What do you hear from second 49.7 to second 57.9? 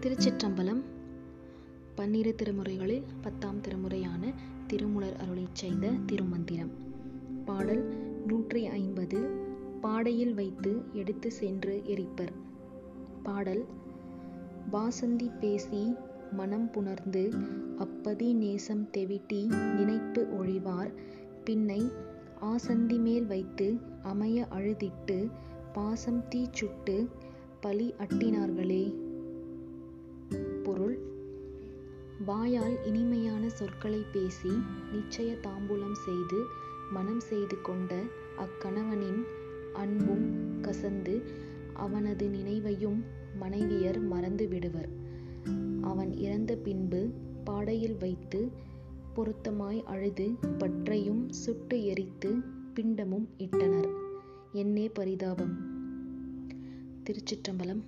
அழுது பற்றையும் சுட்டு எரித்து பிண்டமும் இட்டனர். என்னே பரிதாபம். திருச்சிற்றம்பலம்.